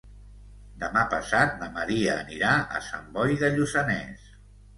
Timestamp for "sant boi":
2.87-3.37